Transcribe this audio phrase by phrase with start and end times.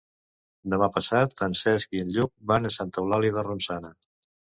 [0.73, 3.93] Demà passat en Cesc i en Lluc van a Santa Eulàlia de Ronçana.